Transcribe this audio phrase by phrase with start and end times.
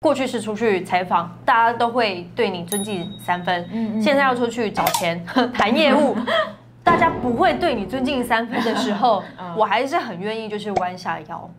[0.00, 3.66] 过去是出去采访，大家都会对你尊敬三分。
[3.72, 6.14] 嗯，现在要出去找钱 谈业务，
[6.84, 9.22] 大家不会对你尊敬三分的时候，
[9.56, 11.50] 我还是很愿意就是弯下腰。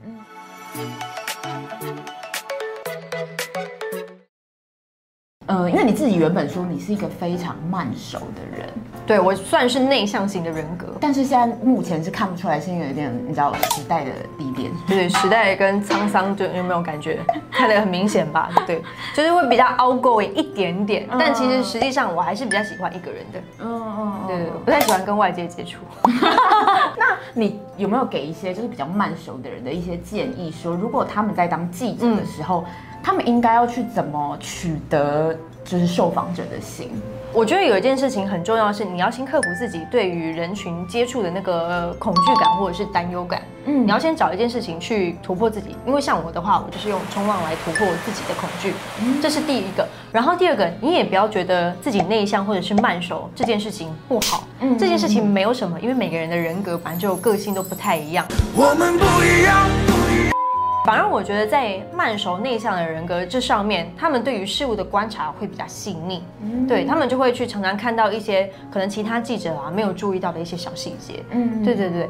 [5.57, 8.69] 呃，因为你自己原本说你是一个非常慢熟的人，
[9.07, 17.19] 对，我算是内向型的人格，但是现在目前是看不出来，是因为有点你知道时代的历练，对，时代跟沧桑，就有没有感觉？
[17.51, 18.51] 看得很明显吧？
[18.67, 18.83] 对，
[19.15, 25.79] 就是会比较 outgoing 一点点，但其实实际上我还是比较喜欢一个人的，嗯嗯，对对，不太喜欢跟外界接触。
[26.97, 27.06] 那
[27.37, 32.61] 你有没有给一些就是比较慢熟的人的一些建议，说如果他们在当记者的时候？
[32.61, 32.65] 嗯
[33.03, 36.91] 他们应该要去怎么取得就是受访者的心？
[37.31, 43.41] 我觉得有一件事情很重要是，你要先克服自己对于人群接触的那个恐惧感或者是担忧感。
[43.63, 48.73] 嗯，你要先找一件事情去突破自己，因为像我的话，我就是用冲浪来突破自己的恐惧。
[49.01, 49.87] 嗯，这是第一个。
[50.17, 54.47] 然后第二个，你也不要觉得自己内向或者是慢熟这件事情不好。
[54.61, 58.25] 嗯，这件事情没有什么，因为每个人的人格反正就个性都不太一样。
[58.55, 59.69] 我们不一样。
[60.87, 71.23] 反而我觉得，在慢熟内向的人格这上面，他们对于事物的观察会比较细腻，嗯、对他们就会去常常看到一些可能其他记者啊没有注意到的一些小细节。
[71.29, 72.09] 嗯，对对对。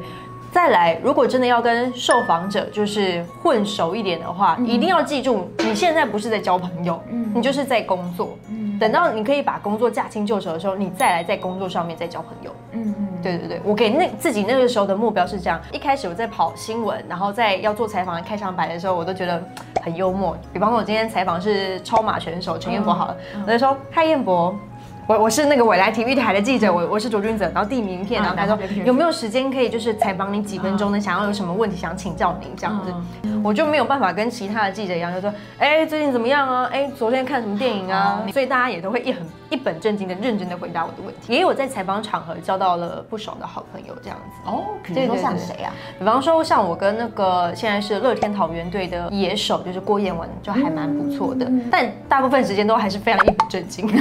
[0.52, 8.36] 再来，如果真的要跟受访者就是混熟一点的话，嗯、一定要记住，你现在不是在交朋友，嗯、你就是在工作。
[8.48, 12.50] 嗯，等到你可以把工作驾轻就熟的时候，你再来在工作上面再交朋友。
[12.72, 12.94] 嗯。
[13.20, 15.60] 对对对，我给那自己那个时候的目标是这样。
[15.72, 19.42] 一开始我在跑新闻，然后在要做采访的开场白的时候，我都觉得
[19.82, 20.38] 很幽默。
[20.52, 24.56] 比方说，我今天采访是超马选手陈彦博，好了，我就说嗨，彦博。
[25.08, 31.00] 我我是那个未来体育台的记者，我我是卓君泽，然后递名片，然后他说有没有时间可以就是采访你几分钟呢？
[31.00, 32.92] 想要有什么问题想请教您这样子，
[33.42, 36.68] 我就没有办法跟其他的记者一样，就说哎最近怎么样啊？
[36.70, 38.22] 哎昨天看什么电影啊？
[38.30, 41.32] 所以大家也都会一很一本正经的认真的回答我的问题。
[41.32, 45.72] 也有在采访场合交到了不少的好朋友这样子哦，比如说像谁啊？
[45.98, 53.88] 比方说像我跟那个现在是乐天桃园队的野手，就是郭彦文，就还蛮不错的，但大部分时间都还是非常一本正经。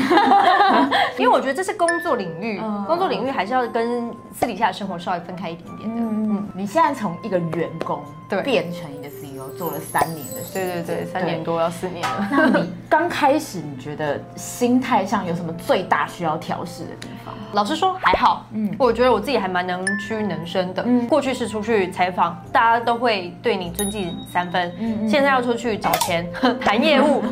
[1.17, 5.95] 因为我觉得这是工作领域，工作领域还是要跟私底下的生活稍微分开一点点的。
[5.95, 12.27] 嗯，你现在从一个员工对变成一个 CEO 做了三年的时间，对对对，三年多要四年了。
[12.31, 17.33] 那你刚开始你觉得心态上有什么最大需要调试的地方？
[17.53, 20.83] 老实说还好，嗯，我觉得我自己还蛮能屈能伸的。
[20.85, 24.71] 嗯，过去是出去采访，大家都会对你尊敬三分。
[24.79, 26.27] 嗯，现在要出去找钱
[26.59, 27.23] 谈业务。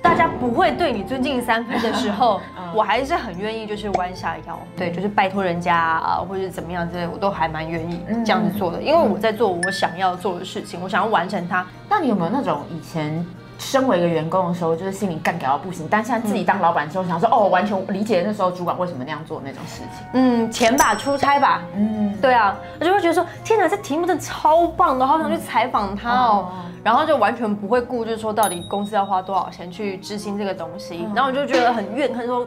[0.00, 2.40] 大家不会对你尊敬三分的时候，
[2.74, 11.66] 我还是很愿意就是弯下腰，对，就是拜托人家啊，或者怎么样之类，我都还蛮愿意这样子做的，因为我在做我想要做的事情，我想要完成它。
[11.88, 13.24] 那你有没有那种以前
[13.58, 20.06] 身为一个员工的时候，就是心里干掉到不行，但现在自己当老板之后，想说哦，完全理解那时候主管为什么那样做那种事情？
[20.14, 26.48] 嗯，钱吧，出差吧，嗯，对啊，我就会觉得说，天哪，这题目真的超棒的，好想去采访他哦。
[26.84, 32.46] 然后就完全不会顾，就是说到底公司要花多少钱去执行这个东西，然后我就觉得很怨恨，说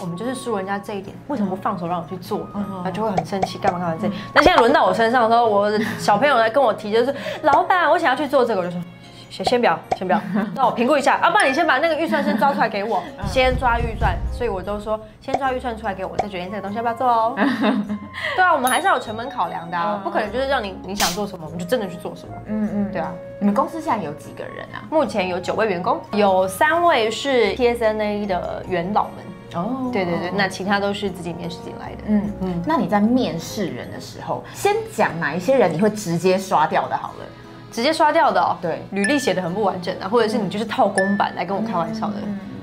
[0.00, 2.40] 我们就是输人家这一点，为什么不放手让我去做？
[2.54, 4.10] 然后就会很生气，干嘛干嘛这？
[4.34, 8.80] 那现在轮到我身上的时候，我小朋友来跟我提，就是老板，我想要去做这个，我就说。
[9.30, 10.20] 先先不要，先不要，
[10.56, 11.16] 让我评估一下。
[11.16, 14.16] 啊，不然你先把那个预算先抓出来给我， 先抓预算。
[14.32, 17.34] 所以我都说，先抓预算出来给我，再决定这个东西要不要做哦。
[18.36, 22.34] 对啊，我们还是要有成本考量的啊，不可能就是让你你想做什么，我们就真的去做什么。
[22.46, 23.12] 嗯嗯，对啊。
[23.40, 24.82] 你们公司现在有几个人啊？
[24.90, 29.12] 目前有九位员工，有三位是 TSNA 的元老们。
[29.54, 32.02] 哦，对对对，那其他都是自己面试进来的。
[32.06, 36.96] 嗯嗯，那你在面试人的时候，先讲哪一些人你会直接刷掉的？
[36.96, 37.24] 好了。
[37.70, 42.14] 直接刷掉的哦，对，履历写的很不完整啊，或者是你就是套公版来跟我开玩笑的，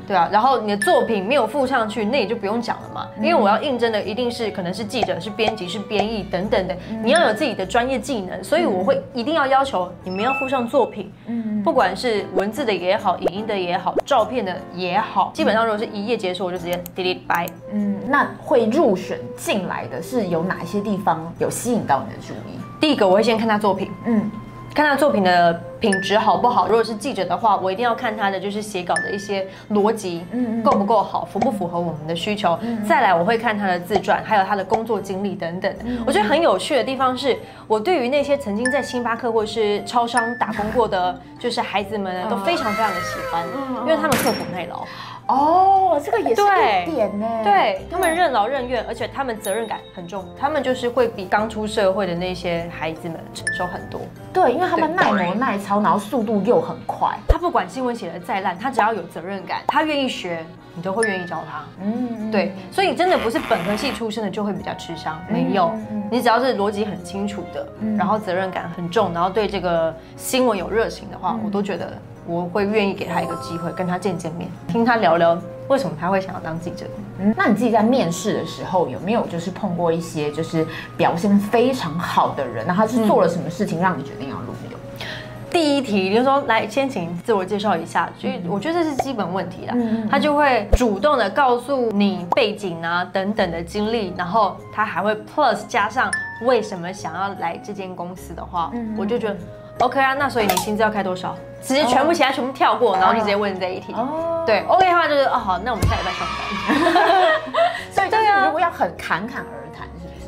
[0.08, 17.52] 对啊，然后你的作品没有附上去，那也就不用讲了嘛，因为我要应征的一定是可能是记者、是编辑、是编译等等的，你要有自己的专业技能，所以我会一定要要求你们要附上作品，嗯，不管是文字的也好，影音的也好，照片的也好，基本上如果是一页结束，我就直接 delete bye。
[17.72, 22.60] 嗯，那会入选进来的是有哪些地方有吸引到你的注意？
[22.80, 24.30] 第一个我会先看他作品，嗯。
[24.76, 26.68] 看他作品的品质好不好？
[26.68, 32.58] 如果是记者的话，我一定要看他的就是写稿的一些逻辑，嗯，够不够好，符不符合我们的需求。
[32.88, 35.74] 再来，我会看他的自传，还有他的工作经历等等。
[36.06, 37.38] 我觉得很有趣的地方是，
[37.68, 43.44] 我对于那些曾经在星巴克或是超商打工过的，就是孩子们呢，都非常非常的喜欢，
[43.82, 44.86] 因为他们刻苦耐劳。
[45.28, 47.28] 哦，这个也是一点呢。
[47.44, 54.00] 对，他们任劳任怨，而且他们责任感很重，他们就是会比刚出社会的那些孩子们承受很多。
[54.32, 57.18] 对，因为他们耐磨耐操，然后速度又很快。
[57.28, 60.46] 他不管新闻写的再烂，他只要有责任感，他愿意学，
[60.76, 61.64] 你都会愿意教他。
[61.82, 65.74] 嗯，对，所以真的不是本科系出身的就会比较吃香，没有，
[66.12, 67.68] 你只要是逻辑很清楚的，
[67.98, 71.92] 然后责任感很重，然后对这个新闻有热情的话，我都觉得。
[72.28, 76.88] 我会愿意给他一个机会，跟他见见面，听他聊聊为什么他会想要当记者。
[77.20, 80.66] 嗯，那你自己在面试的时候有没有就是碰过一些就是
[80.98, 82.66] 表现非常好的人？
[82.68, 84.80] 那他是做了什么事情让你决定要录用？
[85.02, 85.06] 嗯、
[85.56, 89.74] 第一题，你就说来先请自我介绍一下，所以我觉得这是基本问题啦。
[89.74, 96.12] 嗯、他就会主动的告诉你背景啊等等的经历，然后他还会 plus 加上
[96.42, 99.38] 为什么想要来这间公司的话，嗯、我就觉得。
[99.80, 101.36] OK 啊，那所以你薪资要开多少？
[101.62, 103.94] 直接全部其他全部跳过，然后就直接问这一题。
[103.94, 107.32] 哦，对，OK 的话就是哦好，那我们下礼拜上班。
[107.92, 109.65] 所以对啊，如果要很侃侃而？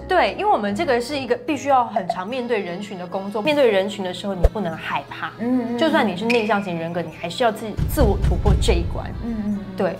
[0.07, 5.31] 对，因为我们这个是一个必须要很常面对人群的工作，面对人群的时候你不能害怕。
[5.39, 9.05] 嗯，就算你是内向型人格，你还是要自己自我突破这一关。
[9.23, 9.95] 嗯嗯，对。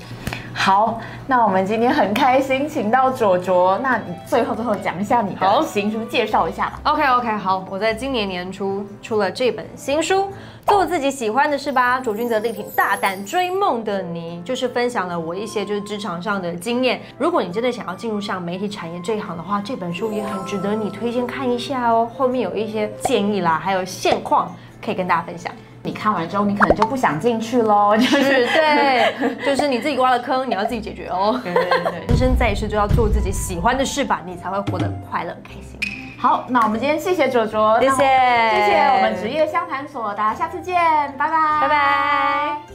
[0.60, 3.78] 好，那我们今天很开心，请到卓卓。
[3.78, 6.80] 那你最后最后讲一下你的新书，介绍一下吧。
[6.84, 10.28] OK OK，好，我在今年年初出了这本新书，
[10.66, 12.02] 做自己喜欢的事吧。
[12.02, 17.00] 卓君泽力挺大胆追梦的你，就是分享了我一些就是职场上的经验。
[17.18, 22.10] 如果你真的想要进入像媒体产业这一行的话，这本书也很值得你推荐看一下哦。
[22.18, 24.54] 后面有一些建议啦，还有现况
[24.84, 25.50] 可以跟大家分享。
[25.88, 27.96] 你看完之后，你可能就不想进去喽。
[27.96, 31.40] 就是 对，就是你自己挖了坑，你要自己解决哦。
[31.42, 35.80] 对对对对， 人生在世就要做自己喜欢的事吧，你才会活得快乐开心。
[36.20, 40.76] 好，那我们今天谢谢卓卓，谢谢谢谢我们职业相谈所，大家下次见，
[41.18, 42.67] 拜拜，拜拜。